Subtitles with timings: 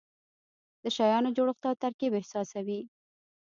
[0.81, 2.79] د شیانو جوړښت او ترکیب احساسوي.